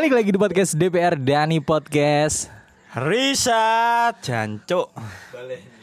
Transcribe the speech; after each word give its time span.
Balik 0.00 0.16
lagi 0.16 0.32
di 0.32 0.40
podcast 0.40 0.72
DPR 0.80 1.12
Dani 1.12 1.60
Podcast. 1.60 2.48
Risat 2.96 4.16
jancuk. 4.24 4.88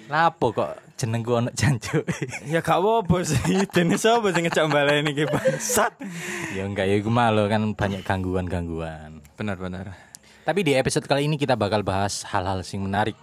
Lapo 0.09 0.57
kok 0.57 0.73
jenengku 0.97 1.37
ono 1.37 1.53
jancuk. 1.53 2.01
Ya 2.49 2.65
gak 2.65 2.81
apa-apa 2.81 3.21
sih. 3.21 3.37
Dene 3.69 3.93
sapa 4.01 4.33
sing 4.33 4.49
ngejak 4.49 4.73
baleni 4.73 5.13
iki 5.13 5.29
bangsat. 5.29 6.01
ya 6.49 6.65
enggak 6.65 6.89
ya 6.89 6.97
iku 6.97 7.13
malu 7.13 7.45
kan 7.45 7.61
banyak 7.77 8.01
gangguan-gangguan. 8.01 9.21
Benar-benar. 9.37 9.93
Tapi 10.41 10.65
di 10.65 10.73
episode 10.73 11.05
kali 11.05 11.29
ini 11.29 11.37
kita 11.37 11.53
bakal 11.53 11.85
bahas 11.85 12.25
hal-hal 12.25 12.65
sing 12.65 12.81
menarik. 12.81 13.13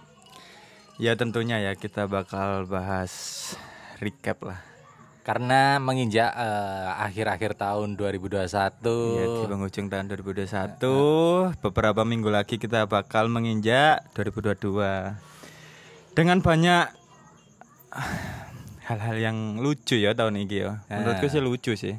Ya 0.95 1.19
tentunya 1.19 1.59
ya 1.59 1.75
kita 1.75 2.07
bakal 2.07 2.71
bahas 2.71 3.11
recap 3.99 4.47
lah. 4.47 4.63
Karena 5.25 5.81
menginjak 5.81 6.37
eh, 6.37 6.89
akhir-akhir 7.01 7.57
tahun 7.57 7.97
2021 7.97 8.45
Ya 9.17 9.25
di 9.25 9.43
penghujung 9.49 9.89
tahun 9.89 10.05
2021, 10.21 10.77
beberapa 11.65 12.05
minggu 12.05 12.29
lagi 12.29 12.61
kita 12.61 12.85
bakal 12.85 13.25
menginjak 13.33 14.05
2022. 14.13 15.17
Dengan 16.13 16.45
banyak 16.45 16.93
hal-hal 18.87 19.17
yang 19.17 19.57
lucu 19.57 19.97
ya 19.97 20.13
tahun 20.13 20.45
ini 20.45 20.61
ya. 20.61 20.85
Menurutku 20.93 21.25
sih 21.25 21.41
lucu 21.41 21.73
sih. 21.73 21.97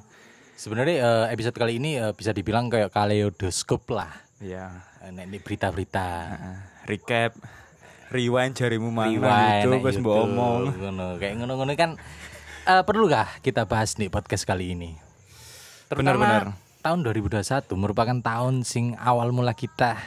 Sebenarnya 0.54 0.94
eh, 1.02 1.26
episode 1.34 1.58
kali 1.58 1.82
ini 1.82 1.98
eh, 1.98 2.14
bisa 2.14 2.30
dibilang 2.30 2.70
kayak 2.70 2.94
kaleidoskop 2.94 3.90
lah. 3.90 4.22
Ya. 4.38 4.86
Ini 5.02 5.42
berita-berita. 5.42 6.08
Heeh. 6.30 6.56
recap 6.86 7.34
rewind 8.14 8.54
jarimu 8.54 8.94
Rewind, 8.94 9.66
itu 9.66 9.82
pas 9.82 9.98
mbok 9.98 10.14
omong. 10.30 10.70
ngono. 10.78 11.18
Kayak 11.18 11.42
ngono-ngono 11.42 11.74
kan 11.74 11.98
eh, 12.66 12.82
perlukah 12.82 13.30
kita 13.40 13.64
bahas 13.64 13.94
nih 13.96 14.10
podcast 14.10 14.42
kali 14.42 14.74
ini? 14.74 14.98
Benar-benar. 15.86 16.58
tahun 16.82 17.02
2021 17.02 17.66
merupakan 17.74 18.18
tahun 18.22 18.62
sing 18.62 18.94
awal 18.98 19.34
mula 19.34 19.54
kita 19.54 19.98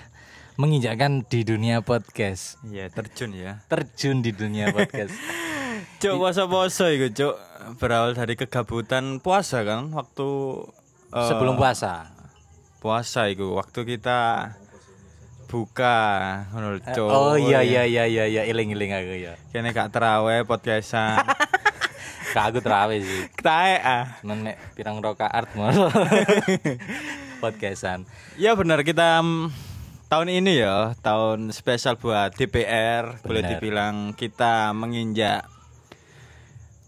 menginjakkan 0.56 1.24
di 1.28 1.44
dunia 1.44 1.80
podcast. 1.84 2.56
Iya, 2.68 2.88
terjun 2.92 3.32
ya. 3.36 3.64
Terjun 3.68 4.20
di 4.20 4.32
dunia 4.32 4.72
podcast. 4.72 5.12
Cuk 6.04 6.16
puasa-puasa 6.20 6.92
iku, 6.96 7.08
Cuk. 7.12 7.36
Berawal 7.80 8.16
dari 8.16 8.40
kegabutan 8.40 9.20
puasa 9.20 9.64
kan 9.68 9.92
waktu 9.92 10.28
eh, 11.16 11.28
Sebelum 11.28 11.60
puasa. 11.60 12.12
puasa 12.80 13.28
iku 13.28 13.60
waktu 13.60 13.84
kita 13.84 14.56
buka 15.52 15.96
ngono 16.56 16.80
lho, 16.80 16.80
Cuk. 16.96 17.08
Oh 17.12 17.36
iya 17.36 17.60
iya 17.60 17.84
iya 17.84 18.08
iya 18.08 18.24
iya 18.24 18.44
iling-iling 18.48 18.92
aku 18.96 19.16
ya. 19.20 19.36
Kene 19.52 19.76
gak 19.76 19.92
terawih 19.92 20.48
podcastan. 20.48 21.24
Kak 22.30 22.54
aku 22.54 22.60
terawih 22.62 23.02
sih. 23.02 23.26
Tae 23.42 23.82
ah. 23.82 24.22
Cuman 24.22 24.46
nek 24.46 24.58
pirang 24.78 25.02
rokaat 25.02 25.50
mau 25.58 25.70
podcastan. 27.42 28.06
Ya 28.38 28.54
benar 28.54 28.86
kita 28.86 29.24
mm, 29.26 29.50
tahun 30.12 30.30
ini 30.30 30.62
ya, 30.62 30.94
tahun 31.02 31.50
spesial 31.50 31.98
buat 31.98 32.38
DPR. 32.38 33.26
Boleh 33.26 33.42
Benar. 33.42 33.52
dibilang 33.58 33.96
kita 34.14 34.76
menginjak 34.78 35.50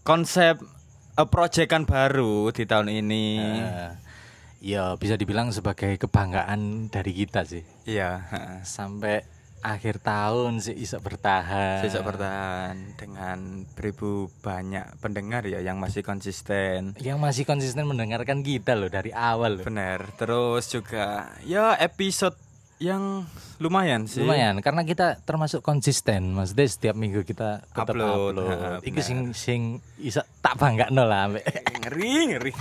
konsep 0.06 0.62
eh, 1.18 1.26
proyekan 1.26 1.90
baru 1.90 2.54
di 2.54 2.62
tahun 2.62 2.88
ini. 2.92 3.26
Eh, 3.42 3.90
ya 4.62 4.94
bisa 4.94 5.18
dibilang 5.18 5.50
sebagai 5.50 5.98
kebanggaan 5.98 6.86
dari 6.86 7.12
kita 7.18 7.42
sih. 7.42 7.66
Iya. 7.82 8.22
Sampai 8.62 9.41
akhir 9.62 10.02
tahun 10.02 10.58
sih 10.58 10.74
bisa 10.74 10.98
bertahan. 10.98 11.86
Sisa 11.86 12.02
bertahan 12.02 12.98
dengan 12.98 13.62
beribu 13.78 14.28
banyak 14.42 14.98
pendengar 14.98 15.46
ya 15.46 15.62
yang 15.62 15.78
masih 15.78 16.02
konsisten. 16.02 16.98
Yang 16.98 17.18
masih 17.22 17.44
konsisten 17.46 17.86
mendengarkan 17.86 18.42
kita 18.42 18.74
loh 18.74 18.90
dari 18.90 19.14
awal 19.14 19.62
loh. 19.62 19.64
Benar. 19.64 20.18
Terus 20.18 20.66
juga 20.68 21.30
ya 21.46 21.78
episode 21.78 22.34
yang 22.82 23.22
lumayan 23.62 24.10
sih. 24.10 24.26
Lumayan 24.26 24.58
karena 24.58 24.82
kita 24.82 25.22
termasuk 25.22 25.62
konsisten. 25.62 26.34
Maksudnya 26.34 26.66
setiap 26.66 26.98
minggu 26.98 27.22
kita 27.22 27.62
tetap 27.62 27.94
Upload, 27.94 28.42
upload. 28.42 28.82
Iku 28.82 28.98
sing 28.98 29.30
sing 29.30 29.78
bisa 29.94 30.26
tak 30.42 30.58
bangga 30.58 30.90
lah 30.90 31.30
ambek. 31.30 31.46
Ngeri, 31.86 32.14
ngeri. 32.34 32.52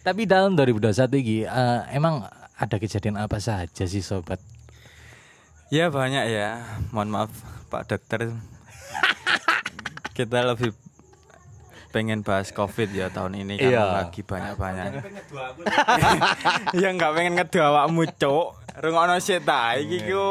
Tapi 0.00 0.24
tahun 0.24 0.56
2021 0.56 0.96
ini 1.20 1.44
eh, 1.44 1.80
emang 1.92 2.24
ada 2.60 2.76
kejadian 2.76 3.18
apa 3.18 3.42
saja 3.42 3.84
sih 3.84 4.00
sobat? 4.00 4.38
Ya 5.70 5.86
banyak 5.86 6.24
ya. 6.26 6.66
Mohon 6.90 7.08
maaf 7.14 7.32
Pak 7.70 7.86
Dokter. 7.86 8.34
Kita 10.18 10.42
lebih 10.42 10.74
pengen 11.90 12.22
bahas 12.22 12.50
COVID 12.50 12.90
ya 12.90 13.10
tahun 13.10 13.38
ini 13.42 13.58
kan 13.58 13.70
Iya. 13.70 13.82
lagi 14.02 14.22
banyak-banyak. 14.22 14.90
ya 16.82 16.88
nggak 16.90 17.12
pengen 17.14 17.34
ngedu 17.38 17.58
awakmu, 17.62 18.02
Cuk. 18.18 18.46
Rungokno 18.82 19.18
sik 19.22 19.46
ta. 19.46 19.78
Iki 19.78 20.10
ku 20.10 20.26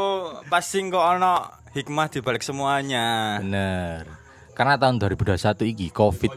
pasti 0.51 0.83
kok 0.87 1.03
ono 1.19 1.47
hikmah 1.71 2.07
di 2.11 2.19
balik 2.19 2.43
semuanya. 2.43 3.39
Bener. 3.39 4.07
Karena 4.55 4.75
tahun 4.75 4.99
2021 4.99 5.71
ini 5.71 5.87
Covid. 5.87 6.31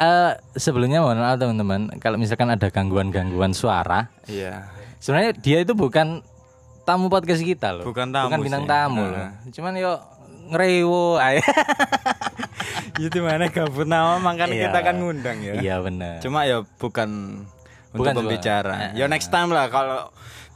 Eh 0.00 0.32
sebelumnya 0.56 0.98
mohon 0.98 1.20
maaf 1.20 1.36
teman-teman, 1.36 1.92
kalau 2.00 2.16
misalkan 2.16 2.48
ada 2.48 2.66
gangguan-gangguan 2.66 3.52
suara, 3.52 4.08
Iya. 4.24 4.64
sebenarnya 4.96 5.36
dia 5.36 5.60
itu 5.60 5.72
bukan 5.72 6.24
tamu 6.82 7.06
podcast 7.06 7.40
kita 7.40 7.68
loh. 7.70 7.84
Bukan 7.84 8.08
tamu 8.08 8.26
Bukan 8.26 8.40
bintang 8.40 8.64
sih. 8.64 8.70
tamu 8.70 9.04
Nah. 9.04 9.12
loh. 9.12 9.28
Cuman 9.52 9.72
yo 9.76 9.92
ngerewo 10.48 11.20
ae. 11.20 11.38
Itu 12.98 13.20
mana 13.20 13.48
gabut 13.48 13.84
nama 13.84 14.16
makanya 14.18 14.50
Iya. 14.50 14.64
kita 14.66 14.78
kan 14.82 14.94
ngundang 14.98 15.38
ya. 15.38 15.52
Iya 15.54 15.74
bener. 15.78 16.20
Cuma 16.20 16.44
ya 16.44 16.60
bukan 16.76 17.08
untuk 17.90 18.00
Bukan 18.00 18.14
pembicara. 18.14 18.72
cuma- 18.90 18.96
Ya 18.96 19.04
next 19.06 19.28
time 19.28 19.50
lah 19.50 19.68
kalau 19.68 20.08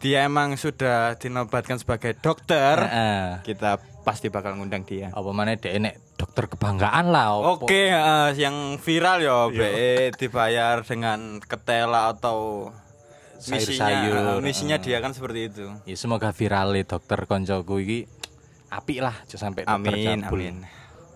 dia 0.04 0.28
emang 0.28 0.60
sudah 0.60 1.16
dinobatkan 1.16 1.81
sebagai 1.81 2.12
dokter, 2.15 2.76
Heeh. 2.76 3.41
kita 3.41 3.81
pasti 4.04 4.28
bakal 4.28 4.53
ngundang 4.53 4.84
dia. 4.84 5.09
Apa 5.09 5.32
mana 5.32 5.56
dek 5.56 5.72
nek 5.81 5.97
dokter 6.20 6.44
kebanggaan 6.44 7.09
lah. 7.09 7.32
opo. 7.32 7.65
Oke, 7.65 7.88
eh, 7.88 8.31
yang 8.37 8.76
viral 8.76 9.19
ya 9.19 9.48
BE 9.48 10.12
dibayar 10.12 10.84
dengan 10.84 11.41
ketela 11.41 12.12
atau 12.12 12.69
misinya, 13.48 13.88
Sayur-sayur. 13.88 14.12
eh, 14.12 14.38
misinya 14.44 14.76
dia 14.76 15.00
kan 15.00 15.16
seperti 15.16 15.41
itu. 15.48 15.72
Ya 15.88 15.97
semoga 15.97 16.36
viral 16.36 16.76
dokter 16.84 17.25
koncoku 17.25 17.81
iki 17.81 17.98
apik 18.69 19.00
lah 19.00 19.16
sampai 19.25 19.65
dokter 19.65 19.88
Amin, 19.88 20.21
cabul. 20.21 20.41
amin. 20.44 20.56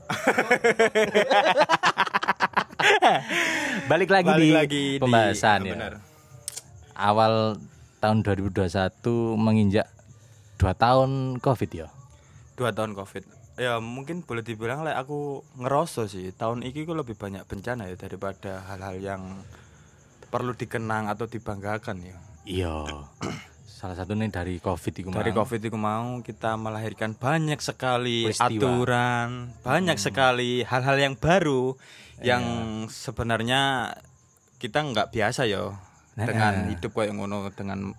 Balik 3.84 4.09
lagi 4.09 4.28
Balik 4.28 4.41
di 4.41 4.49
lagi 4.50 4.84
di- 4.97 5.00
pembahasan 5.00 5.60
ah, 5.60 5.62
ya. 5.62 5.72
benar. 5.76 5.93
Awal 6.97 7.34
tahun 7.99 8.23
2021 8.23 8.71
menginjak 9.37 9.87
dua 10.57 10.73
tahun 10.75 11.39
Covid 11.39 11.71
ya. 11.71 11.89
Dua 12.55 12.75
tahun 12.75 12.95
covid. 12.95 13.23
Ya 13.59 13.79
mungkin 13.79 14.23
boleh 14.23 14.43
dibilang 14.43 14.83
lah 14.83 14.99
aku 14.99 15.43
ngeroso 15.59 16.07
sih 16.07 16.31
tahun 16.31 16.63
ini 16.63 16.87
ku 16.87 16.95
lebih 16.95 17.15
banyak 17.15 17.43
bencana 17.43 17.91
ya 17.91 17.95
daripada 17.95 18.63
hal-hal 18.67 18.99
yang 18.99 19.23
perlu 20.31 20.55
dikenang 20.55 21.11
atau 21.11 21.27
dibanggakan 21.27 22.03
ya. 22.03 22.17
Iya. 22.43 22.75
Salah 23.79 23.95
satunya 23.95 24.27
dari 24.27 24.59
Covid 24.59 24.91
itu 24.91 25.07
Dari 25.07 25.31
mang. 25.31 25.39
covid 25.39 25.61
itu 25.63 25.79
mau 25.79 26.19
kita 26.19 26.59
melahirkan 26.59 27.15
banyak 27.15 27.63
sekali 27.63 28.27
Peristiwa. 28.27 28.51
aturan, 28.51 29.29
banyak 29.63 29.99
sekali 29.99 30.67
hal-hal 30.67 30.99
yang 30.99 31.15
baru 31.15 31.79
yang 32.19 32.43
sebenarnya 32.91 33.95
kita 34.59 34.83
nggak 34.83 35.15
biasa 35.15 35.47
yo 35.47 35.79
Nah, 35.79 35.88
dengan 36.19 36.55
eh. 36.67 36.75
hidup 36.75 36.91
kayak 36.91 37.15
ngono 37.15 37.47
dengan 37.55 37.95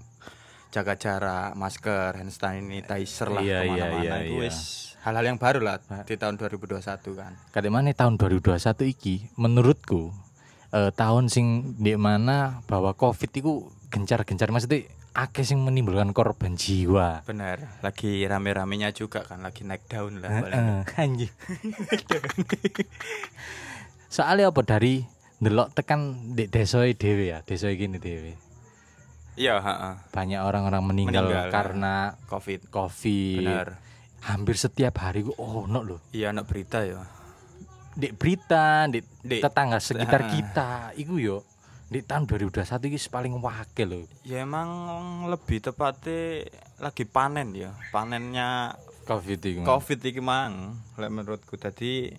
jaga 0.70 0.94
jarak, 1.00 1.58
masker, 1.58 2.14
hand 2.20 2.30
sanitizer 2.30 3.34
lah 3.34 3.42
Iya, 3.42 3.60
iya, 3.66 3.66
ke 3.66 3.70
mana-mana 3.74 4.04
iya, 4.06 4.16
itu 4.22 4.34
iya. 4.38 4.42
wis 4.46 4.58
hal-hal 5.02 5.26
yang 5.26 5.40
baru 5.40 5.60
lah 5.64 5.78
di 6.04 6.16
tahun 6.20 6.36
2021 6.38 6.84
kan. 7.16 7.32
Kade 7.56 7.70
mana 7.72 7.90
tahun 7.96 8.20
2021 8.20 8.60
iki 8.92 9.16
menurutku 9.40 10.12
eh, 10.76 10.92
tahun 10.94 11.32
sing 11.32 11.80
di 11.80 11.96
mana 11.96 12.62
bahwa 12.68 12.94
Covid 12.94 13.32
itu 13.34 13.72
gencar-gencar 13.90 14.54
maksudnya 14.54 14.86
akeh 15.18 15.42
sing 15.42 15.58
menimbulkan 15.66 16.14
korban 16.14 16.54
jiwa. 16.54 17.26
Benar, 17.26 17.82
lagi 17.82 18.24
rame-ramenya 18.30 18.94
juga 18.94 19.26
kan 19.26 19.42
lagi 19.42 19.66
naik 19.66 19.90
daun 19.90 20.22
lah. 20.22 20.30
Heeh, 20.30 20.78
anjing. 21.02 21.34
Soalnya 24.16 24.54
apa 24.54 24.62
dari 24.62 25.06
ndelok 25.40 25.72
tekan 25.72 26.00
di 26.36 26.46
desa 26.46 26.84
dhewe 26.84 27.32
ya, 27.32 27.40
desa 27.44 27.72
gini 27.72 27.96
dhewe. 27.98 28.36
Iya, 29.40 29.64
heeh. 29.64 29.94
Banyak 30.12 30.42
orang-orang 30.44 30.84
meninggal, 30.84 31.32
Meninggal, 31.32 31.48
karena 31.48 31.96
Covid. 32.28 32.68
Covid. 32.68 33.40
Benar. 33.40 33.68
Hampir 34.20 34.60
setiap 34.60 35.00
hari 35.00 35.24
ku 35.24 35.32
oh 35.40 35.64
no 35.64 35.80
loh. 35.80 36.04
Iya, 36.12 36.36
anak 36.36 36.52
berita 36.52 36.84
ya. 36.84 37.08
Di 37.96 38.12
berita, 38.12 38.84
di, 38.92 39.00
Di- 39.24 39.40
tetangga 39.40 39.80
sekitar 39.80 40.28
Ah. 40.28 40.30
kita, 40.30 40.70
iku 41.00 41.16
yo 41.16 41.48
di 41.88 42.04
tahun 42.04 42.28
2021 42.28 42.86
ini 42.86 43.00
paling 43.08 43.34
wakil 43.40 43.88
loh. 43.88 44.04
Ya 44.28 44.44
emang 44.44 44.70
lebih 45.26 45.64
tepatnya 45.64 46.44
lagi 46.78 47.08
panen 47.08 47.56
ya. 47.56 47.72
Panennya 47.96 48.76
Covid 49.08 49.40
itu. 49.40 49.64
Covid 49.64 50.00
iki 50.04 50.20
mang. 50.20 50.76
Lek 51.00 51.10
menurutku 51.10 51.56
tadi 51.56 52.12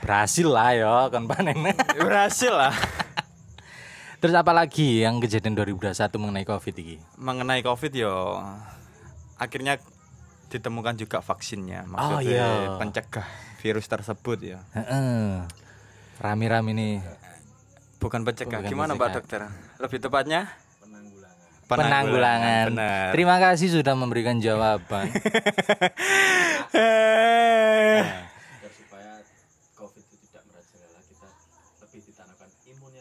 Berhasil 0.00 0.46
lah 0.46 0.70
ya 0.72 0.94
kan 1.08 1.24
panen. 1.24 1.56
berhasil 1.94 2.50
lah. 2.50 2.72
Terus 4.20 4.34
apa 4.34 4.52
lagi 4.52 5.00
yang 5.00 5.16
kejadian 5.16 5.56
2021 5.56 5.96
mengenai 6.14 6.44
Covid 6.44 6.74
ini? 6.76 6.96
mengenai 7.16 7.60
covid 7.60 7.88
yo 7.90 8.36
akhirnya 9.34 9.80
ditemukan 10.46 10.92
juga 10.94 11.18
vaksinnya 11.18 11.86
maksudnya 11.86 12.28
iya. 12.28 12.76
pencegah 12.76 13.24
virus 13.56 13.86
tersebut 13.86 14.38
ya 14.42 14.58
Heeh. 14.72 15.40
Rame-rame 16.18 16.70
nih 16.70 16.94
bukan 17.96 18.20
pencegah 18.22 18.60
Bukan 18.60 18.68
gimana 18.68 18.92
pencegah. 18.92 19.06
pak 19.06 19.16
dokter 19.16 19.40
lebih 19.78 19.98
tepatnya 19.98 20.40
penanggulangan. 21.64 22.66
benar 22.68 23.08
Terima 23.14 23.36
kasih 23.38 23.72
sudah 23.72 23.94
memberikan 23.94 24.36
jawaban. 24.36 25.06
supaya 28.68 29.22
covid 29.78 30.02
itu 30.02 30.16
tidak 30.26 30.42
merajalela 30.44 31.00
kita 31.00 31.28
lebih 31.80 32.00
ditanamkan 32.04 32.48
imunnya 32.66 33.00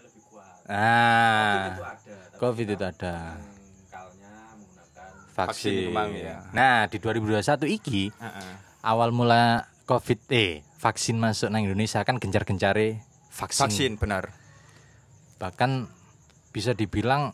lebih 0.69 1.81
kuat 1.81 1.97
Nah, 1.99 2.13
ada 2.13 2.37
Covid 2.37 2.67
itu 2.69 2.85
ada. 2.85 3.17
kalnya 3.89 4.33
menggunakan 4.53 5.09
Vaksin. 5.33 5.89
Vaksin 5.89 6.21
ya. 6.21 6.37
Nah, 6.53 6.85
di 6.85 6.97
2021 7.01 7.65
iki 7.65 8.13
awal 8.85 9.09
mula 9.09 9.65
Covid 9.89 10.29
eh 10.29 10.61
vaksin 10.77 11.17
masuk 11.17 11.49
nang 11.49 11.65
Indonesia 11.65 12.05
kan 12.05 12.21
gencar-gencare 12.21 13.01
vaksin. 13.33 13.63
vaksin 13.65 13.91
benar 13.99 14.31
Bahkan 15.41 15.89
bisa 16.53 16.77
dibilang 16.77 17.33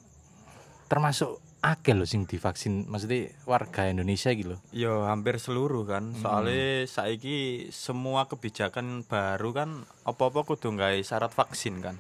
termasuk 0.88 1.44
akeh 1.66 1.98
loh 1.98 2.06
sing 2.06 2.30
divaksin 2.30 2.86
maksudnya 2.86 3.34
warga 3.50 3.90
Indonesia 3.90 4.30
gitu 4.32 4.56
loh. 4.56 4.60
Yo 4.70 5.10
hampir 5.10 5.42
seluruh 5.42 5.84
kan. 5.90 6.14
Soalnya 6.14 6.86
saiki 6.86 7.68
semua 7.74 8.30
kebijakan 8.30 9.02
baru 9.04 9.50
kan 9.52 9.70
apa-apa 10.06 10.46
kudu 10.46 10.72
nggawe 10.78 11.02
syarat 11.02 11.34
vaksin 11.34 11.82
kan. 11.82 11.98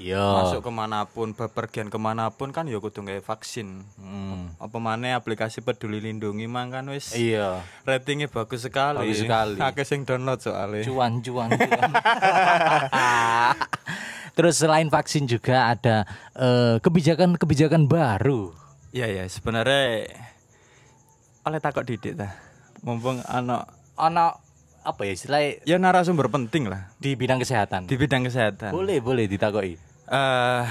Iya. 0.00 0.16
Masuk 0.16 0.64
ke 0.64 0.72
mana 0.72 1.04
pun, 1.04 1.36
bepergian 1.36 1.92
ke 1.92 2.00
mana 2.00 2.32
pun 2.32 2.48
kan 2.50 2.64
yo 2.64 2.80
kudu 2.80 3.04
nggawe 3.04 3.20
vaksin. 3.20 3.84
Hmm. 4.00 4.56
Apa 4.56 4.80
mana 4.80 5.12
aplikasi 5.12 5.60
peduli 5.60 6.00
lindungi 6.00 6.48
mang 6.48 6.72
kan 6.72 6.88
wis 6.88 7.12
Iya. 7.12 7.60
ratingnya 7.84 8.32
bagus 8.32 8.64
sekali. 8.64 8.96
Bagus 8.96 9.20
sekali. 9.20 9.60
Akeh 9.60 9.84
sing 9.84 10.08
download 10.08 10.40
soalnya. 10.40 10.88
Cuan, 10.88 11.20
cuan, 11.20 11.52
cuan. 11.52 11.90
Terus 14.30 14.56
selain 14.56 14.88
vaksin 14.88 15.28
juga 15.28 15.68
ada 15.68 16.08
eh, 16.32 16.80
kebijakan-kebijakan 16.80 17.84
baru. 17.84 18.56
Iya 18.90 19.06
ya, 19.06 19.24
sebenarnya 19.28 20.08
oleh 21.44 21.60
takut 21.60 21.84
didik 21.84 22.16
ta. 22.16 22.40
Mumpung 22.80 23.20
anak 23.28 23.68
Ono 24.00 24.32
apa 24.80 25.04
ya 25.04 25.12
istilahnya 25.12 25.60
ya 25.68 25.76
narasumber 25.76 26.32
penting 26.32 26.64
lah 26.64 26.88
di 26.96 27.12
bidang 27.12 27.36
kesehatan. 27.36 27.84
di 27.84 28.00
bidang 28.00 28.24
kesehatan. 28.24 28.72
Boleh, 28.72 28.96
boleh 29.04 29.28
ditakoki. 29.28 29.76
Eh 30.10 30.66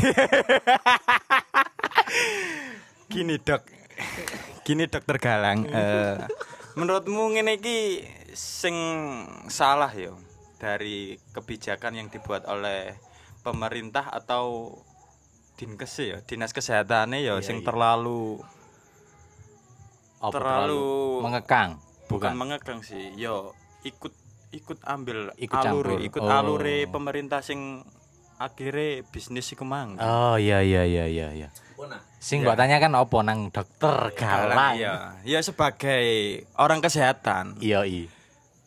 Gini 3.10 3.40
dok 3.40 3.64
Gini 4.62 4.84
dokter 4.84 5.16
Galang 5.16 5.64
eh, 5.64 6.20
Menurutmu 6.76 7.32
ngene 7.32 7.56
iki 7.56 8.04
Sing 8.36 8.76
salah 9.48 9.88
yo 9.96 10.20
Dari 10.60 11.16
kebijakan 11.32 11.96
yang 11.96 12.08
dibuat 12.12 12.44
oleh 12.44 13.00
Pemerintah 13.40 14.12
atau 14.12 14.76
Dinkes 15.56 15.96
ya 15.96 16.20
Dinas 16.20 16.52
kesehatannya 16.52 17.24
ya 17.24 17.40
Sing 17.40 17.64
terlalu 17.64 18.44
Apa 20.20 20.36
Terlalu 20.36 20.84
mengekang. 21.24 21.80
Bukan 22.12 22.12
Bukan. 22.12 22.32
mengekang 22.36 22.80
sih 22.84 23.16
Yo 23.16 23.56
ikut 23.88 24.12
Ikut 24.52 24.84
ambil 24.84 25.32
Ikut 25.40 25.56
alure 25.56 25.96
campur. 25.96 26.04
Ikut 26.04 26.20
Oh. 26.20 26.28
alure 26.28 26.84
pemerintah 26.92 27.40
sing 27.40 27.88
Akhirnya 28.40 29.04
bisnis 29.12 29.52
iku 29.52 29.62
mang 29.62 30.00
Oh 30.00 30.40
iya 30.40 30.64
iya 30.64 30.88
iya 30.88 31.04
iya 31.04 31.28
iya. 31.36 31.48
Sing 32.16 32.40
mbok 32.40 32.56
tanya 32.56 32.76
kan 32.76 32.92
opo 32.96 33.20
nang 33.20 33.48
dokter 33.48 34.12
Galang. 34.12 34.76
Iya, 34.76 35.16
ya 35.24 35.40
sebagai 35.40 36.04
orang 36.56 36.80
kesehatan, 36.80 37.56
Iya 37.60 37.84
iya. 37.84 38.08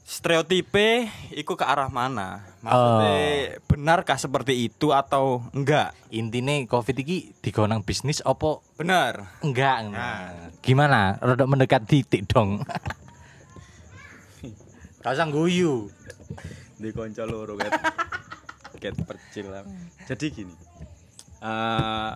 stereotipe 0.03 1.09
iku 1.33 1.53
ke 1.53 1.61
arah 1.61 1.89
mana? 1.89 2.41
Maksudnya 2.61 3.57
benarkah 3.65 4.17
seperti 4.17 4.65
itu 4.65 4.89
atau 4.89 5.45
enggak? 5.53 5.93
Intine 6.09 6.65
Covid 6.65 6.97
iki 6.97 7.33
digonang 7.41 7.81
bisnis 7.81 8.21
opo 8.21 8.61
Benar. 8.77 9.41
enggak? 9.41 9.89
Nah. 9.89 10.49
Gimana? 10.61 11.17
Rodok 11.17 11.49
mendekat 11.49 11.85
titik 11.85 12.25
dong. 12.25 12.61
Kau 15.01 15.13
sang 15.13 15.29
guyu. 15.29 15.89
di 16.73 16.91
konco 16.91 17.23
loro 17.23 17.55
ket 18.83 18.91
ket 18.91 19.07
percil 19.07 19.47
lah. 19.47 19.63
jadi 20.03 20.25
gini 20.27 20.55
eh 21.39 22.11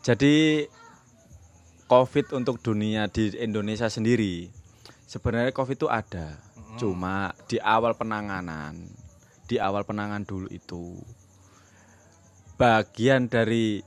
jadi 0.00 0.64
covid 1.84 2.32
untuk 2.32 2.56
dunia 2.64 3.12
di 3.12 3.36
Indonesia 3.36 3.92
sendiri 3.92 4.48
sebenarnya 5.10 5.50
covid 5.50 5.76
itu 5.76 5.90
ada. 5.90 6.38
Cuma 6.78 7.34
di 7.50 7.58
awal 7.58 7.98
penanganan 7.98 8.86
di 9.50 9.58
awal 9.58 9.82
penanganan 9.82 10.22
dulu 10.22 10.46
itu 10.54 10.94
bagian 12.54 13.26
dari 13.26 13.82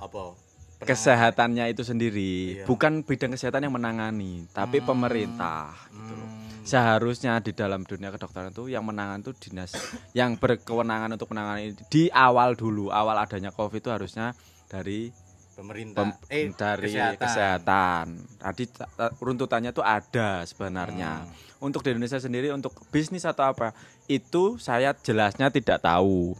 Apa? 0.00 0.32
kesehatannya 0.80 1.68
itu 1.76 1.84
sendiri. 1.84 2.64
Bukan 2.64 3.04
bidang 3.04 3.36
kesehatan 3.36 3.68
yang 3.68 3.76
menangani 3.76 4.48
tapi 4.56 4.80
pemerintah 4.80 5.76
gitu 5.92 6.16
loh. 6.16 6.45
Seharusnya 6.66 7.38
di 7.38 7.54
dalam 7.54 7.86
dunia 7.86 8.10
kedokteran 8.10 8.50
itu 8.50 8.66
yang 8.66 8.82
menangan 8.82 9.22
itu 9.22 9.32
dinas 9.38 9.72
yang 10.18 10.34
berkewenangan 10.34 11.14
untuk 11.14 11.30
menangani 11.30 11.78
di 11.86 12.10
awal 12.10 12.58
dulu 12.58 12.90
awal 12.90 13.16
adanya 13.22 13.54
covid 13.54 13.78
itu 13.78 13.90
harusnya 13.94 14.34
dari 14.66 15.14
Pemerintah. 15.56 16.12
pem- 16.28 16.52
dari 16.52 16.92
kesehatan. 17.16 18.20
Tadi 18.36 18.64
ta- 18.68 18.92
ta- 18.92 19.14
runtutannya 19.16 19.72
tuh 19.72 19.80
ada 19.80 20.44
sebenarnya. 20.44 21.24
Untuk 21.64 21.80
di 21.80 21.96
Indonesia 21.96 22.20
sendiri 22.20 22.52
untuk 22.52 22.76
bisnis 22.92 23.24
atau 23.24 23.56
apa 23.56 23.72
itu 24.04 24.60
saya 24.60 24.92
jelasnya 24.92 25.48
tidak 25.48 25.80
tahu. 25.80 26.36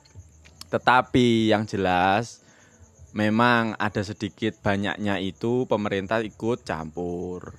Tetapi 0.69 1.49
yang 1.49 1.65
jelas 1.65 2.45
memang 3.17 3.73
ada 3.81 4.05
sedikit 4.05 4.61
banyaknya 4.61 5.17
itu 5.17 5.65
pemerintah 5.65 6.21
ikut 6.21 6.69
campur. 6.69 7.57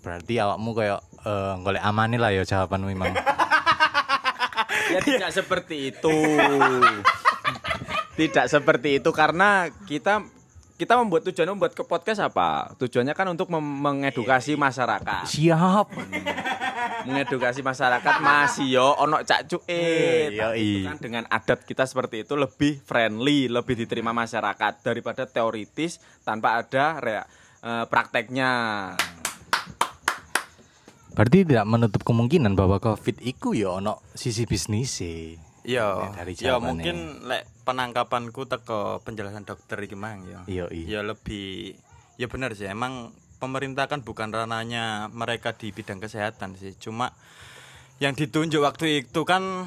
Berarti 0.00 0.40
awakmu 0.40 0.72
kayak 0.72 1.04
eh, 1.28 1.52
golek 1.60 1.82
amane 1.82 2.16
lah 2.16 2.32
ya 2.32 2.42
jawabanmu 2.42 2.88
memang. 2.88 3.12
Ya 4.88 5.04
tidak 5.04 5.30
seperti 5.30 5.92
itu. 5.92 6.08
tidak 8.18 8.46
seperti 8.48 8.98
itu 8.98 9.10
karena 9.12 9.68
kita 9.84 10.24
kita 10.78 10.94
membuat 10.96 11.26
tujuan 11.28 11.50
membuat 11.50 11.74
ke 11.76 11.84
podcast 11.84 12.22
apa? 12.22 12.72
Tujuannya 12.78 13.12
kan 13.12 13.26
untuk 13.28 13.50
mem- 13.50 13.82
mengedukasi 13.84 14.56
masyarakat. 14.56 15.28
Siap. 15.28 15.86
mengedukasi 17.08 17.60
masyarakat 17.60 18.14
masih 18.20 18.80
yo 18.80 18.88
ono 18.96 19.20
cak 19.20 19.40
cuit. 19.46 20.32
Iya, 20.32 20.40
Nah, 20.40 20.52
itu 20.56 20.80
iya. 20.80 20.86
kan 20.88 20.96
dengan 20.96 21.24
adat 21.28 21.64
kita 21.64 21.84
seperti 21.84 22.24
itu 22.24 22.32
lebih 22.32 22.80
friendly, 22.80 23.48
lebih 23.48 23.76
diterima 23.76 24.12
masyarakat 24.12 24.80
daripada 24.80 25.28
teoritis 25.28 26.00
tanpa 26.22 26.60
ada 26.60 26.96
rea- 26.96 27.28
eh, 27.60 27.84
prakteknya. 27.84 28.50
Berarti 31.18 31.42
tidak 31.42 31.66
menutup 31.66 32.06
kemungkinan 32.06 32.54
bahwa 32.54 32.78
Covid 32.78 33.18
iku 33.18 33.50
ya 33.50 33.74
ono 33.74 33.98
sisi 34.14 34.46
bisnis 34.46 35.02
sih. 35.02 35.34
Iya, 35.66 36.14
dari 36.14 36.38
ya 36.38 36.62
mungkin 36.62 37.26
lek 37.26 37.42
penangkapanku 37.66 38.46
teko 38.46 39.02
penjelasan 39.02 39.42
dokter 39.42 39.82
iki 39.82 39.98
mang 39.98 40.22
ya. 40.24 40.46
Iya, 40.46 40.64
iya. 40.70 40.86
Ya 40.86 41.00
lebih 41.02 41.74
ya 42.14 42.30
benar 42.30 42.54
sih 42.54 42.70
emang 42.70 43.10
pemerintah 43.36 43.90
kan 43.90 44.06
bukan 44.06 44.30
ranahnya 44.30 45.10
mereka 45.10 45.58
di 45.58 45.74
bidang 45.74 45.98
kesehatan 45.98 46.54
sih. 46.54 46.78
Cuma 46.78 47.10
yang 47.98 48.14
ditunjuk 48.14 48.62
waktu 48.62 49.02
itu 49.02 49.26
kan 49.26 49.66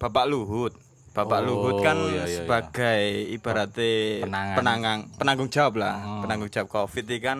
Bapak 0.00 0.24
Luhut. 0.24 0.72
Bapak 1.12 1.44
Oh, 1.44 1.46
Luhut 1.46 1.84
kan 1.84 2.00
iya, 2.08 2.08
iya, 2.08 2.24
iya. 2.24 2.36
sebagai 2.40 3.00
ibaratnya 3.28 4.24
Penangan. 4.24 4.56
penangang 4.56 5.00
penanggung 5.20 5.52
jawab 5.52 5.76
lah, 5.76 6.00
Oh. 6.00 6.24
penanggung 6.24 6.48
jawab 6.48 6.72
Covid 6.72 7.04
ini 7.04 7.20
kan 7.20 7.38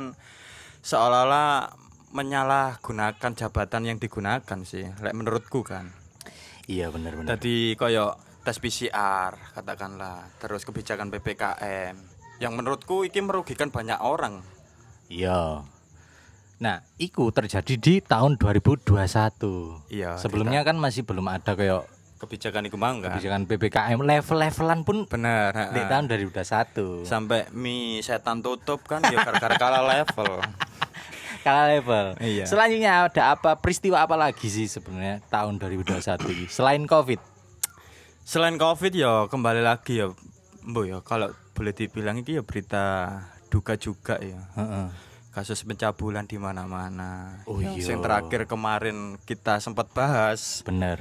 seolah-olah 0.85 1.73
menyalahgunakan 2.13 3.33
jabatan 3.33 3.89
yang 3.89 3.99
digunakan 3.99 4.59
sih. 4.63 4.85
Lek 5.01 5.17
menurutku 5.17 5.65
kan. 5.65 5.91
Iya 6.69 6.93
benar-benar. 6.93 7.37
Tadi 7.37 7.75
koyo 7.75 8.15
tes 8.45 8.61
PCR 8.61 9.35
katakanlah, 9.57 10.31
terus 10.39 10.63
kebijakan 10.63 11.11
PPKM 11.11 11.95
yang 12.39 12.53
menurutku 12.59 13.07
ini 13.07 13.21
merugikan 13.23 13.73
banyak 13.73 13.99
orang. 14.03 14.43
Iya. 15.07 15.63
Nah, 16.63 16.79
iku 16.95 17.35
terjadi 17.35 17.75
di 17.75 17.99
tahun 17.99 18.39
2021. 18.39 19.91
Iya. 19.91 20.15
Sebelumnya 20.19 20.63
kan 20.63 20.79
masih 20.79 21.03
belum 21.03 21.27
ada 21.27 21.59
kayak 21.59 21.83
kebijakan 22.23 22.71
itu 22.71 22.79
mang 22.79 23.03
kan. 23.03 23.19
kebijakan 23.19 23.51
PPKM 23.51 23.99
level-levelan 23.99 24.87
pun 24.87 25.11
Bener. 25.11 25.51
di 25.75 25.83
tahun 25.91 26.07
2021. 26.07 27.03
Sampai 27.03 27.51
mie 27.51 27.99
setan 27.99 28.47
tutup 28.47 28.87
kan 28.87 29.03
ya 29.03 29.27
gara-gara 29.27 29.59
kalah 29.59 29.83
level. 29.83 30.39
Kalah 31.43 31.67
level. 31.69 32.07
Iya. 32.19 32.45
Selanjutnya 32.47 32.91
ada 33.05 33.35
apa 33.35 33.59
peristiwa 33.59 33.99
apa 34.01 34.15
lagi 34.15 34.47
sih 34.47 34.65
sebenarnya 34.65 35.19
tahun 35.27 35.59
2021 35.59 35.99
ini 36.31 36.47
selain 36.47 36.87
Covid? 36.87 37.19
Selain 38.23 38.55
Covid 38.55 38.93
ya 38.93 39.27
kembali 39.27 39.61
lagi 39.61 39.99
ya, 39.99 40.07
Mbok 40.63 40.85
ya 40.87 40.99
kalau 41.03 41.35
boleh 41.53 41.75
dibilang 41.75 42.17
ini 42.17 42.39
ya 42.39 42.43
berita 42.43 42.85
duka 43.49 43.75
juga 43.75 44.17
ya. 44.17 44.39
Heeh. 44.55 44.87
Kasus 45.33 45.65
pencabulan 45.65 46.25
di 46.25 46.37
mana-mana. 46.37 47.43
Oh 47.45 47.59
iya. 47.59 47.75
Yang 47.75 48.01
terakhir 48.01 48.41
kemarin 48.47 49.19
kita 49.25 49.59
sempat 49.59 49.91
bahas 49.91 50.63
Bener. 50.63 51.01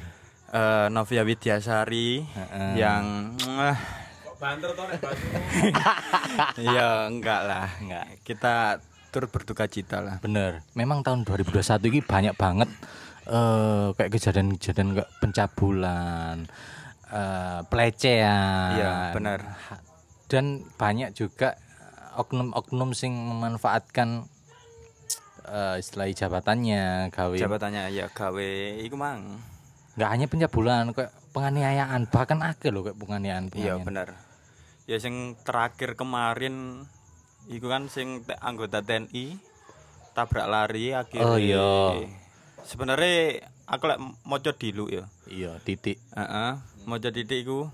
eh, 0.50 0.88
Novia 0.88 1.21
Widyasari 1.21 2.25
Heeh. 2.25 2.71
yang 2.75 3.36
eh, 3.38 3.77
Banter 4.41 4.74
to 4.74 4.83
nek 4.89 4.98
ya 6.65 7.05
enggak 7.05 7.41
lah. 7.45 7.69
Enggak. 7.77 8.05
Kita 8.25 8.81
turut 9.12 9.30
berduka 9.30 9.68
cita 9.68 10.00
lah. 10.00 10.18
Bener. 10.24 10.63
Memang 10.74 11.03
tahun 11.03 11.27
2021 11.27 11.91
ini 11.91 12.00
banyak 12.01 12.36
banget 12.39 12.70
eh 13.22 13.88
kayak 13.94 14.12
kejadian-kejadian 14.18 14.98
kayak 14.98 15.10
pencabulan, 15.22 16.38
eh 17.12 17.60
pelecehan. 17.70 18.72
Iya, 18.74 18.91
benar. 19.13 19.39
Dan 20.25 20.65
banyak 20.80 21.13
juga 21.13 21.60
oknum-oknum 22.18 22.96
sing 22.96 23.12
memanfaatkan 23.13 24.25
eh 25.41 25.75
istilah 25.77 26.08
jabatannya 26.08 27.10
gawe 27.10 27.36
Jabatannya 27.36 27.91
ya 27.91 28.08
gawe 28.08 28.50
iku 28.86 28.96
mang. 28.96 29.41
nggak 29.91 30.08
hanya 30.08 30.25
pencabulan 30.32 30.96
kayak 30.96 31.12
penganiayaan 31.36 32.08
bahkan 32.08 32.39
akeh 32.39 32.72
loh 32.72 32.88
kayak 32.88 32.96
penganiayaan 32.96 33.51
Iya 33.51 33.75
bener. 33.84 34.15
Ya 34.88 34.96
sing 35.03 35.36
terakhir 35.44 36.00
kemarin 36.00 36.88
iku 37.50 37.71
kan 37.71 37.89
sing 37.89 38.21
anggota 38.38 38.83
TNI 38.83 39.39
tabrak 40.12 40.45
lari 40.45 40.93
akhirnya. 40.93 41.25
Oh, 41.25 41.39
iya. 41.39 42.05
Sebenarnya 42.62 43.48
aku 43.65 43.83
lek 43.89 44.00
moco 44.27 44.51
dilu 44.53 44.86
ya. 44.91 45.07
iya 45.25 45.57
titik 45.63 45.98
Heeh, 46.13 46.51
moco 46.86 47.10
titik 47.10 47.48
iku. 47.48 47.71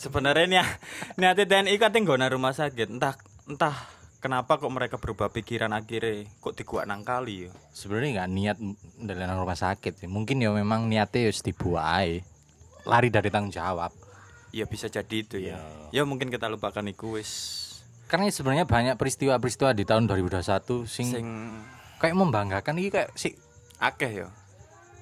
Sebenarnya 0.00 0.46
nih 0.48 0.58
niate 1.20 1.44
TNI 1.44 1.76
kate 1.76 2.00
nggone 2.00 2.26
rumah 2.26 2.56
sakit, 2.56 2.88
entah 2.90 3.14
entah 3.44 3.76
kenapa 4.24 4.56
kok 4.56 4.72
mereka 4.72 4.96
berubah 4.96 5.28
pikiran 5.28 5.76
akhirnya 5.76 6.24
kok 6.40 6.56
diguak 6.56 6.88
nang 6.88 7.04
kali 7.04 7.44
ya. 7.44 7.50
sebenarnya 7.76 8.24
nggak 8.24 8.30
niat 8.32 8.56
dalam 9.04 9.36
rumah 9.36 9.52
sakit 9.52 10.00
mungkin 10.08 10.40
ya 10.40 10.48
memang 10.48 10.88
niatnya 10.88 11.28
harus 11.28 11.44
dibuai 11.44 12.24
lari 12.88 13.12
dari 13.12 13.28
tanggung 13.28 13.52
jawab 13.52 13.92
Ya 14.48 14.70
bisa 14.70 14.86
jadi 14.86 15.16
itu 15.18 15.36
ya. 15.42 15.58
Iya. 15.90 15.90
Ya 15.90 16.02
mungkin 16.06 16.30
kita 16.30 16.46
lupakan 16.46 16.86
iku 16.86 17.18
wis 17.18 17.63
karena 18.04 18.28
sebenarnya 18.28 18.66
banyak 18.68 18.94
peristiwa-peristiwa 19.00 19.72
di 19.72 19.84
tahun 19.88 20.04
2021 20.06 20.84
sing, 20.84 21.08
sing 21.08 21.26
kayak 21.98 22.14
membanggakan 22.14 22.76
ini 22.76 22.92
kayak 22.92 23.10
sih 23.16 23.32
akeh 23.80 24.24
ya. 24.24 24.28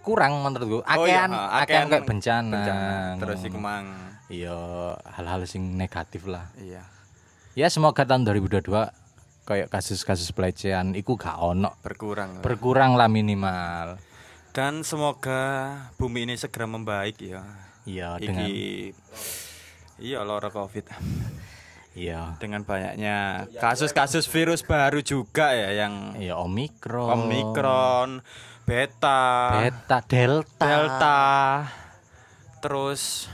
kurang 0.02 0.42
menurutku 0.42 0.82
Oh 0.82 1.06
iya, 1.06 1.26
akean 1.26 1.30
ha, 1.30 1.42
akean 1.42 1.62
akean 1.62 1.84
kayak 1.90 2.04
bencana, 2.06 2.62
Terus 3.22 3.38
ngono. 3.38 3.48
iku 3.50 3.58
mang 3.58 3.86
iya 4.26 4.58
hal-hal 5.14 5.44
sing 5.46 5.76
negatif 5.76 6.26
lah 6.26 6.48
iya. 6.58 6.82
ya 7.54 7.66
semoga 7.68 8.02
tahun 8.02 8.26
2022 8.26 8.66
kayak 9.42 9.68
kasus-kasus 9.68 10.30
pelecehan 10.32 10.94
iku 10.94 11.18
gak 11.18 11.36
ono 11.36 11.74
berkurang 11.82 12.38
lah. 12.38 12.42
berkurang 12.42 12.92
lah 12.94 13.10
minimal 13.10 13.98
dan 14.54 14.82
semoga 14.82 15.74
bumi 15.98 16.24
ini 16.26 16.34
segera 16.34 16.64
membaik 16.66 17.18
ya 17.20 17.42
iya 17.84 18.16
iki 18.16 18.26
dengan 18.26 18.46
iya 19.98 20.18
loro 20.22 20.48
covid 20.48 20.86
iya. 21.92 22.36
Dengan 22.40 22.64
banyaknya 22.64 23.48
kasus-kasus 23.56 24.28
virus 24.28 24.64
baru 24.64 25.00
juga 25.00 25.52
ya 25.52 25.86
yang 25.86 26.16
iya 26.16 26.36
omikron. 26.40 27.28
Omikron 27.28 28.20
beta. 28.64 29.22
Beta 29.62 29.98
delta. 30.06 30.66
Delta. 30.66 31.20
Terus 32.62 33.26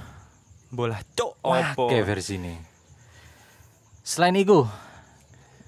bolah 0.69 1.00
cok 1.00 1.33
opo 1.45 1.85
kayak 1.88 2.07
versi 2.09 2.37
ini. 2.41 2.55
Selain 4.05 4.37
itu, 4.37 4.65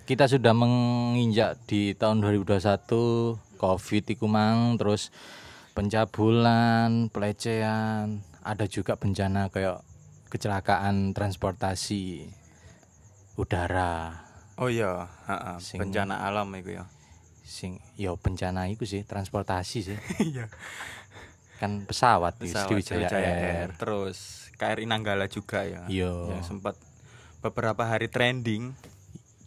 kita 0.09 0.25
sudah 0.25 0.57
menginjak 0.57 1.61
di 1.69 1.93
tahun 1.93 2.25
2021 2.25 3.37
Covid 3.61 4.05
iku 4.17 4.25
mang 4.25 4.81
terus 4.81 5.13
pencabulan, 5.77 7.13
pelecehan, 7.13 8.25
ada 8.41 8.65
juga 8.65 8.97
bencana 8.97 9.53
kayak 9.53 9.85
kecelakaan 10.33 11.13
transportasi 11.13 12.40
udara. 13.41 14.27
oh 14.61 14.69
iya 14.69 15.09
heeh, 15.25 15.57
Sing- 15.59 15.81
bencana 15.81 16.21
alam 16.29 16.53
itu 16.53 16.77
ya. 16.77 16.85
Sing 17.41 17.81
yo 17.97 18.21
bencana 18.21 18.69
itu 18.69 18.85
sih 18.85 19.03
transportasi 19.09 19.79
sih. 19.81 19.99
iya. 20.37 20.47
Kan 21.57 21.85
pesawat, 21.89 22.41
pesawat 22.41 22.69
Sriwijaya 22.69 23.09
Air. 23.13 23.77
terus 23.77 24.49
KRI 24.61 24.85
Nanggala 24.85 25.29
juga 25.33 25.65
ya. 25.65 25.89
Iya. 25.89 26.37
yang 26.37 26.45
sempat 26.45 26.77
beberapa 27.41 27.89
hari 27.89 28.13
trending. 28.13 28.77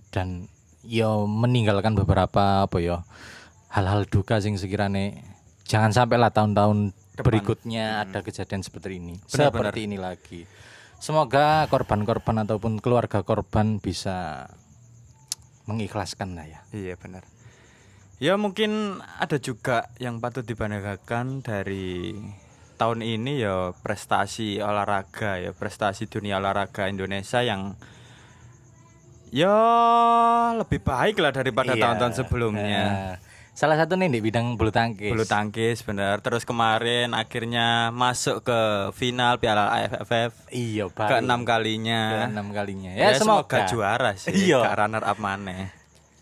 Dan 0.10 0.50
yo 0.82 1.30
meninggalkan 1.30 1.94
beberapa 1.94 2.66
apa 2.66 2.78
yo 2.82 3.06
hal-hal 3.70 4.06
duka 4.10 4.42
sing 4.42 4.58
sekiranya 4.58 5.16
jangan 5.64 5.96
sampai 5.96 6.20
lah 6.20 6.30
tahun-tahun 6.30 6.92
berikutnya 7.22 8.02
ada 8.06 8.26
kejadian 8.26 8.66
seperti 8.66 8.98
ini. 8.98 9.22
Benar, 9.30 9.54
seperti 9.54 9.80
ini 9.86 9.98
lagi 10.02 10.42
semoga 11.04 11.68
korban-korban 11.68 12.48
ataupun 12.48 12.80
keluarga 12.80 13.28
korban 13.28 13.84
bisa 13.84 14.48
mengikhlaskan 15.68 16.40
lah 16.40 16.48
ya 16.48 16.60
Iya 16.72 16.96
benar. 16.96 17.28
Ya 18.24 18.40
mungkin 18.40 19.04
ada 19.20 19.36
juga 19.36 19.92
yang 20.00 20.24
patut 20.24 20.48
dibanggakan 20.48 21.44
dari 21.44 22.16
tahun 22.80 23.04
ini 23.04 23.44
ya 23.44 23.76
prestasi 23.76 24.64
olahraga 24.64 25.44
ya 25.44 25.52
prestasi 25.52 26.08
dunia 26.08 26.40
olahraga 26.40 26.88
Indonesia 26.88 27.44
yang 27.44 27.76
ya 29.28 29.52
lebih 30.56 30.80
baik 30.80 31.20
lah 31.20 31.36
daripada 31.36 31.76
Iya. 31.76 31.82
tahun-tahun 31.84 32.14
sebelumnya. 32.16 32.84
Nah, 32.88 33.14
salah 33.54 33.74
satu 33.76 33.94
nih 33.94 34.10
di 34.10 34.20
bidang 34.20 34.54
bulu 34.54 34.70
tangkis 34.70 35.08
Bulu 35.08 35.24
tangkis 35.24 35.82
benar. 35.82 36.20
Terus 36.20 36.42
kemarin 36.42 37.14
akhirnya 37.14 37.90
masuk 37.90 38.42
ke 38.42 38.60
final 38.92 39.38
Piala 39.38 39.70
AFF 39.72 40.50
iya 40.50 40.86
ke 40.86 40.94
baru 40.96 41.22
enam 41.22 41.42
kalinya. 41.44 42.26
enam 42.26 42.50
kalinya 42.50 42.92
Ya, 42.92 43.10
ya, 43.10 43.16
semoga 43.16 43.46
semoga, 43.46 43.70
juara 43.70 44.12
sih. 44.14 44.34
Iya. 44.50 44.74
runner 44.74 45.02
up 45.02 45.18
maneh. 45.18 45.70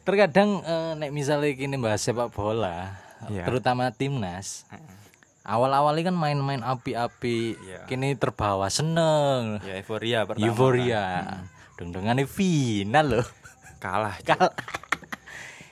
terkadang 0.01 0.59
eh, 0.59 0.91
nek 0.95 1.09
misalnya 1.09 1.50
gini 1.51 1.77
bahas 1.77 2.01
sepak 2.01 2.29
bola 2.29 2.97
Iya. 3.23 3.45
terutama 3.45 3.89
timnas 3.89 4.65
awal-awalnya 5.41 6.09
kan 6.09 6.17
main-main 6.17 6.59
api-api 6.59 7.53
Iya. 7.55 7.85
kini 7.85 8.13
terbawa 8.13 8.65
seneng 8.67 9.61
Ya 9.61 9.77
euforia 9.77 10.25
pertama. 10.25 10.41
euforia 10.43 11.03
dong 11.75 11.93
dongane 11.93 12.25
final 12.25 13.07
loh 13.13 13.27
Kalah. 13.77 14.17
kal 14.27 14.50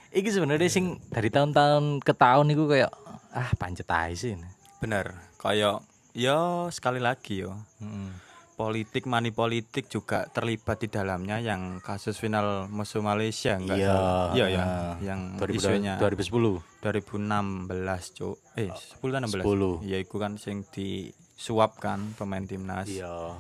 iki 0.09 0.29
sebenarnya 0.29 0.69
sing 0.69 0.97
dari 1.13 1.29
tahun-tahun 1.29 2.01
ke 2.01 2.13
tahun 2.17 2.49
itu 2.53 2.65
kayak 2.65 2.91
ah 3.29 3.49
pancet 3.55 3.85
aja 3.85 4.15
sih 4.15 4.33
Bener, 4.79 5.11
kayak 5.37 5.83
ya 6.15 6.65
sekali 6.71 7.03
lagi 7.03 7.43
yo. 7.43 7.53
Mm. 7.83 8.15
Politik 8.55 9.07
money 9.07 9.31
politik 9.31 9.87
juga 9.87 10.27
terlibat 10.27 10.83
di 10.83 10.91
dalamnya 10.91 11.39
yang 11.39 11.79
kasus 11.79 12.19
final 12.19 12.67
musuh 12.67 12.99
Malaysia 12.99 13.55
enggak 13.55 13.79
Iya. 13.79 13.95
Iya 14.35 14.45
ya, 14.51 14.63
yang 14.99 15.39
2000 15.39 15.55
isunya 15.55 15.93
2010 15.95 16.59
2016, 16.83 18.15
Cuk. 18.19 18.35
Eh, 18.59 18.67
10 18.67 19.15
kan 19.15 19.21
16. 19.23 19.43
10. 19.47 19.87
Ya 19.87 19.97
iku 20.03 20.19
kan 20.19 20.35
sing 20.35 20.67
disuap 20.75 21.79
kan 21.79 22.11
pemain 22.19 22.43
timnas. 22.43 22.87
iya 22.91 23.35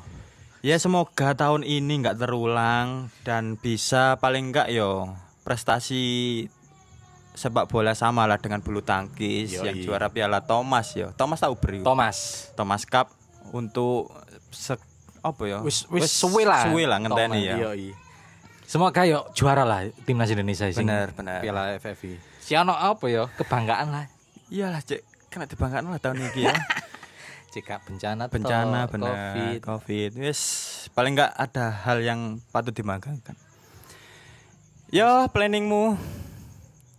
Ya 0.59 0.75
semoga 0.75 1.35
tahun 1.35 1.63
ini 1.63 2.03
enggak 2.03 2.19
terulang 2.19 3.11
dan 3.23 3.55
bisa 3.59 4.19
paling 4.19 4.51
enggak 4.51 4.71
yo 4.71 5.07
prestasi 5.43 6.47
sepak 7.39 7.71
bola 7.71 7.95
sama 7.95 8.27
lah 8.27 8.35
dengan 8.35 8.59
bulu 8.59 8.83
tangkis 8.83 9.55
Yoi. 9.55 9.63
yang 9.63 9.75
juara 9.79 10.11
Piala 10.11 10.43
Thomas 10.43 10.91
yo. 10.91 11.15
Thomas 11.15 11.39
tahu 11.39 11.55
beri. 11.55 11.79
Thomas 11.79 12.51
Thomas 12.59 12.83
Cup 12.83 13.15
untuk 13.55 14.11
se 14.51 14.75
apa 15.23 15.43
ya? 15.47 15.63
wis 15.63 15.87
wis 15.87 16.11
suwe 16.11 16.43
lah 16.43 16.67
Suwe 16.67 16.83
lah 16.83 16.99
ngenteni 16.99 17.43
ya. 17.43 17.55
iya. 17.75 17.95
semoga 18.63 19.03
yo 19.03 19.27
juara 19.35 19.67
lah 19.67 19.83
timnas 20.07 20.31
Indonesia 20.31 20.67
sing 20.71 20.87
Bener, 20.87 21.11
bener. 21.11 21.39
Piala 21.43 21.75
AFF 21.75 21.99
si 22.39 22.55
ono 22.55 22.71
apa 22.75 23.03
ya 23.07 23.27
kebanggaan 23.35 23.87
lah 23.91 24.05
Iyalah, 24.49 24.81
Cek. 24.81 25.29
Kena 25.29 25.45
dibanggakan 25.45 25.93
lah 25.93 26.01
tahun 26.01 26.25
ini 26.25 26.49
ya. 26.49 26.57
jika 27.53 27.77
bencana 27.85 28.33
Bencana 28.33 28.89
toh, 28.89 28.97
bener. 28.97 29.13
covid 29.13 29.59
Covid. 29.61 30.11
Wis 30.17 30.41
paling 30.97 31.13
enggak 31.13 31.37
ada 31.37 31.69
hal 31.85 32.01
yang 32.01 32.41
patut 32.49 32.73
dibanggakan. 32.73 33.37
Ya, 34.89 35.29
planningmu 35.29 36.01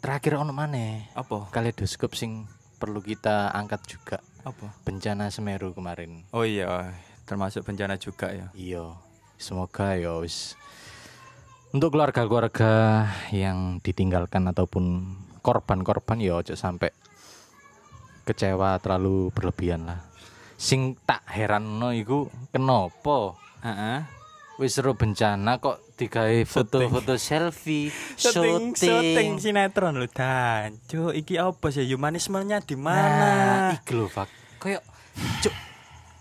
terakhir 0.01 0.41
ono 0.41 0.53
mana 0.53 1.05
apa? 1.13 1.49
kaleidoskop 1.53 2.17
sing 2.17 2.49
perlu 2.81 3.01
kita 3.01 3.53
angkat 3.53 3.85
juga 3.87 4.19
Apa? 4.41 4.73
bencana 4.83 5.29
Semeru 5.29 5.77
kemarin 5.77 6.25
Oh 6.33 6.49
iya, 6.49 6.97
termasuk 7.29 7.61
bencana 7.63 8.01
juga 8.01 8.33
ya. 8.33 8.49
iya 8.57 8.97
semoga 9.37 9.97
ya 9.97 10.17
wis 10.21 10.57
untuk 11.71 11.95
keluarga-keluarga 11.95 13.07
yang 13.31 13.79
ditinggalkan 13.79 14.49
ataupun 14.49 15.17
korban-korban 15.41 16.19
ya 16.19 16.37
ojo 16.37 16.53
sampai 16.53 16.91
kecewa 18.25 18.77
terlalu 18.81 19.33
berlebihan 19.33 19.87
lah 19.87 20.01
sing 20.57 20.97
tak 21.05 21.25
heranno 21.29 21.93
iku 21.93 22.29
kenapa 22.53 23.37
Heeh. 23.61 23.99
wis 24.61 24.77
seru 24.77 24.93
bencana 24.93 25.57
kok 25.57 25.90
digawe 26.01 26.39
foto-foto 26.49 27.21
selfie 27.21 27.93
syuting 28.17 28.73
syuting 28.73 29.37
sinetron 29.37 30.01
lho 30.01 30.09
dan. 30.09 30.81
Cuk 30.89 31.13
iki 31.13 31.37
apa 31.37 31.69
sih? 31.69 31.85
Humanismenya 31.85 32.65
di 32.65 32.81
nah 32.81 32.89
mana 32.89 33.31
iki 33.77 33.93
lho 33.93 34.09
Fak. 34.09 34.33
Kayak 34.57 34.81
cuk 35.45 35.53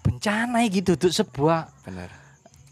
bencana 0.03 0.67
iki 0.67 0.83
duduk 0.83 1.15
sebuah 1.15 1.71
bener. 1.87 2.11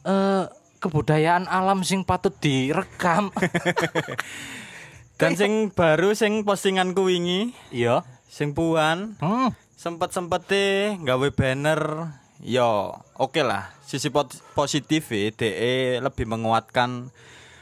eh 0.04 0.44
kebudayaan 0.84 1.48
alam 1.48 1.88
sing 1.88 2.04
patut 2.04 2.36
direkam. 2.36 3.32
Dan 5.20 5.34
sing 5.34 5.74
baru 5.74 6.14
sing 6.14 6.46
postinganku 6.46 7.08
wingi. 7.10 7.56
Iya. 7.74 8.06
Sing 8.28 8.54
puan. 8.54 9.18
Hmm. 9.24 9.56
sempet 9.78 10.10
sempete 10.10 10.98
gawe 11.06 11.30
banner 11.38 12.10
yo 12.42 12.98
oke 13.18 13.42
lah. 13.42 13.74
Sisi 13.88 14.12
positif 14.52 15.10
DE 15.10 16.04
lebih 16.04 16.26
menguatkan 16.28 17.10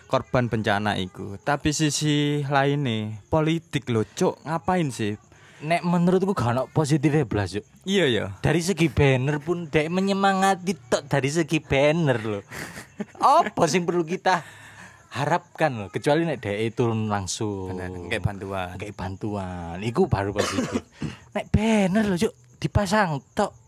korban 0.05 0.45
bencana 0.47 0.95
itu 1.01 1.35
tapi 1.41 1.73
sisi 1.73 2.41
lainnya 2.45 3.21
politik 3.29 3.89
loh 3.89 4.05
cuk. 4.05 4.41
Ngapain 4.45 4.89
sih? 4.89 5.17
Nek 5.65 5.81
menurutku 5.87 6.35
gak 6.35 6.51
ono 6.51 6.63
positifnya 6.67 7.23
blas 7.23 7.55
yuk 7.55 7.65
iya 7.87 8.05
ya 8.11 8.25
dari 8.43 8.59
segi 8.59 8.91
banner 8.91 9.39
pun 9.39 9.71
dek 9.71 9.87
menyemangati 9.87 10.75
tok 10.91 11.07
dari 11.07 11.31
segi 11.31 11.63
banner 11.63 12.19
loh 12.19 12.43
apa 13.39 13.63
sing 13.63 13.87
perlu 13.87 14.03
kita 14.03 14.43
harapkan 15.15 15.71
loh 15.79 15.87
kecuali 15.87 16.27
nek 16.27 16.43
dek 16.43 16.75
turun 16.75 17.07
langsung. 17.07 17.71
Kayak 18.11 18.19
bantuan. 18.19 18.75
Kayak 18.75 18.95
bantuan. 18.99 19.79
Iku 19.79 20.11
baru 20.11 20.35
positif. 20.35 20.83
Nek 21.35 21.47
banner 21.55 22.03
loh 22.03 22.19
yuk 22.19 22.35
dipasang 22.59 23.23
tok 23.31 23.64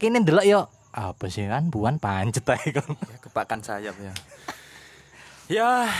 kini 0.00 0.24
ndelok 0.24 0.46
yo. 0.48 0.60
Apa 0.96 1.28
sih 1.28 1.44
kan 1.44 1.68
buan 1.68 2.00
pancet 2.00 2.48
ae 2.48 2.72
kon 2.72 2.96
ya 3.12 3.18
kepakan 3.20 3.60
sayap 3.60 3.94
ya. 4.00 4.14
Ya. 5.50 5.90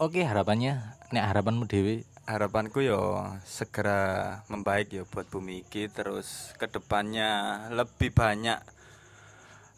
Oke 0.00 0.24
harapannya 0.24 0.80
nek 1.12 1.24
harapanmu 1.28 1.68
dewi 1.68 2.08
harapanku 2.26 2.82
yo 2.82 3.22
segera 3.46 4.42
membaik 4.50 4.90
ya 4.90 5.02
buat 5.06 5.30
bumi 5.30 5.62
iki 5.62 5.86
terus 5.86 6.56
ke 6.58 6.66
depannya 6.66 7.62
lebih 7.70 8.10
banyak 8.10 8.58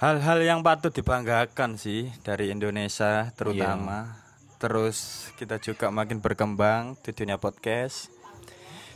hal-hal 0.01 0.39
yang 0.41 0.65
patut 0.65 0.95
dibanggakan 0.95 1.77
sih 1.77 2.09
dari 2.23 2.55
Indonesia 2.55 3.35
terutama. 3.35 4.25
Terus 4.63 5.31
kita 5.39 5.59
juga 5.59 5.91
makin 5.91 6.23
berkembang 6.23 6.99
di 7.03 7.11
dunia 7.15 7.39
podcast. 7.39 8.11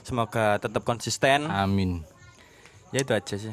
Semoga 0.07 0.63
tetap 0.63 0.83
konsisten. 0.87 1.47
Amin 1.47 2.12
ya 2.93 3.01
itu 3.01 3.13
aja 3.13 3.37
sih. 3.41 3.53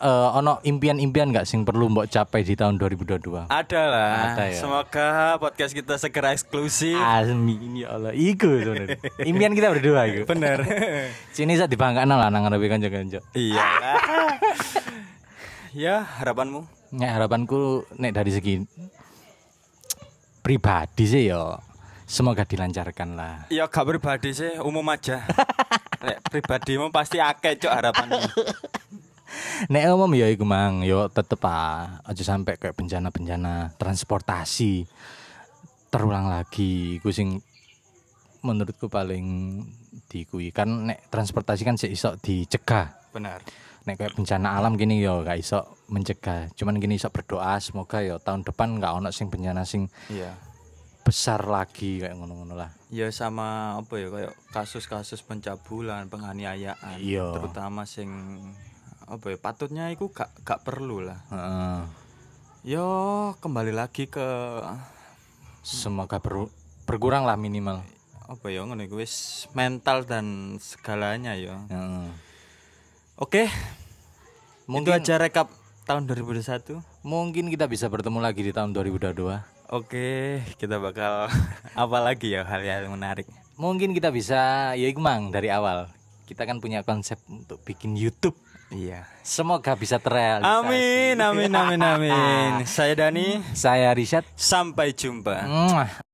Eh 0.00 0.28
ono 0.32 0.64
impian-impian 0.64 1.28
nggak 1.28 1.44
sing 1.44 1.60
perlu 1.68 1.92
mbok 1.92 2.08
capai 2.08 2.40
di 2.40 2.56
tahun 2.56 2.80
2022 2.80 3.52
ada 3.52 3.82
lah. 3.84 4.12
Ada 4.32 4.44
ya. 4.48 4.56
semoga 4.56 5.36
podcast 5.36 5.76
kita 5.76 6.00
segera 6.00 6.32
eksklusif. 6.32 6.96
Amin 6.96 7.84
ya 7.84 7.92
Allah. 8.00 8.16
Iku 8.16 8.48
sebenarnya 8.64 8.96
impian 9.28 9.52
kita 9.52 9.68
berdua 9.68 10.08
iku. 10.08 10.24
Bener. 10.24 10.64
Sini 11.36 11.60
saat 11.60 11.68
dibanggakan 11.68 12.16
lah 12.16 12.32
nang 12.32 12.48
ngarepe 12.48 12.72
kanca-kanca 12.72 13.20
iya. 13.36 13.60
Ya 15.84 16.02
harapanmu? 16.02 16.64
Nek 16.96 17.10
harapanku 17.20 17.84
nek 18.00 18.16
dari 18.16 18.32
segi 18.32 18.54
pribadi 20.40 21.04
sih 21.04 21.28
yo 21.28 21.60
semoga 22.10 22.42
dilancarkan 22.42 23.14
lah. 23.14 23.34
Ya 23.54 23.70
gak 23.70 23.86
pribadi 23.86 24.34
sih, 24.34 24.58
umum 24.58 24.82
aja. 24.90 25.22
Nek 26.00 26.18
pribadimu 26.28 26.88
pasti 26.88 27.20
akeh 27.20 27.60
cok 27.60 27.72
harapannya. 27.72 28.20
nek 29.72 29.92
umum 29.94 30.10
ya 30.16 30.26
iku 30.26 30.42
mang 30.42 30.82
yo 30.82 31.06
tetep 31.06 31.38
ah 31.46 32.02
aja 32.02 32.22
sampai 32.26 32.58
kayak 32.58 32.74
bencana-bencana 32.74 33.76
transportasi 33.78 34.88
terulang 35.90 36.26
lagi 36.26 36.98
iku 36.98 37.14
sing 37.14 37.38
menurutku 38.40 38.88
paling 38.88 39.60
dikui 40.08 40.50
kan 40.50 40.88
nek 40.88 41.12
transportasi 41.12 41.62
kan 41.62 41.76
sih 41.76 41.92
iso 41.92 42.16
dicegah 42.18 42.90
Benar. 43.12 43.44
nek 43.84 43.94
kayak 44.00 44.14
bencana 44.16 44.58
alam 44.58 44.74
gini 44.74 44.98
yo 44.98 45.20
gak 45.22 45.38
iso 45.38 45.78
mencegah 45.92 46.50
cuman 46.56 46.80
gini 46.80 46.96
iso 46.96 47.12
berdoa 47.12 47.60
semoga 47.60 48.00
yo 48.00 48.16
tahun 48.18 48.42
depan 48.42 48.80
nggak 48.80 48.92
ono 49.02 49.08
sing 49.12 49.28
bencana 49.28 49.62
sing 49.62 49.86
Iya. 50.08 50.49
Besar 51.00 51.42
lagi 51.44 51.98
kayak 51.98 52.14
ngono-ngono 52.14 52.54
lah 52.54 52.70
Ya 52.88 53.06
sama 53.10 53.78
apa 53.78 53.94
ya 53.96 54.10
kayak 54.10 54.34
kasus-kasus 54.50 55.22
pencabulan, 55.22 56.06
penganiayaan, 56.06 56.98
Iya. 56.98 57.30
terutama 57.32 57.86
sing 57.86 58.10
apa 59.06 59.26
ya 59.26 59.38
patutnya 59.38 59.90
iku 59.90 60.10
gak 60.10 60.30
gak 60.42 60.62
perlu 60.62 61.02
lah. 61.02 61.22
Heeh. 61.30 61.78
Yo 62.66 62.86
kembali 63.38 63.70
lagi 63.70 64.06
ke 64.06 64.26
semoga 65.60 66.18
ber- 66.18 66.50
berkurang 66.82 67.22
lah 67.22 67.36
minimal 67.36 67.82
apa 68.26 68.46
ya 68.46 68.62
ngono 68.62 68.78
iku 68.80 68.98
wis 68.98 69.46
mental 69.52 70.02
dan 70.02 70.58
segalanya 70.58 71.34
ya. 71.34 71.62
Heeh. 71.66 72.06
Oke, 73.16 73.50
mungkin 74.64 74.94
itu 74.94 75.10
aja 75.10 75.18
rekap 75.18 75.50
tahun 75.84 76.06
2021. 76.06 76.78
mungkin 77.02 77.50
kita 77.50 77.66
bisa 77.66 77.86
bertemu 77.86 78.18
lagi 78.18 78.40
di 78.40 78.50
tahun 78.50 78.70
2022 78.70 79.14
Oke, 79.70 80.42
kita 80.58 80.82
bakal 80.82 81.30
apa 81.78 81.98
lagi 82.02 82.34
ya 82.34 82.42
hal 82.42 82.58
yang 82.58 82.90
menarik. 82.90 83.22
mungkin 83.54 83.94
kita 83.94 84.10
bisa 84.10 84.72
ya 84.74 84.88
mang 84.98 85.30
dari 85.30 85.46
awal 85.46 85.86
kita 86.26 86.42
kan 86.42 86.58
punya 86.58 86.82
konsep 86.82 87.20
untuk 87.28 87.62
bikin 87.62 87.94
YouTube 87.94 88.34
Iya. 88.72 89.06
semoga 89.22 89.74
bisa 89.74 89.98
terrealisasi 89.98 90.48
Amin, 90.48 91.14
amin, 91.20 91.52
amin, 91.52 91.78
amin. 91.78 92.50
Saya 92.66 92.98
Dani. 92.98 93.38
saya 93.52 93.94
Richard 93.94 94.26
Sampai 94.34 94.90
jumpa. 94.90 95.46
Mwah. 95.46 96.09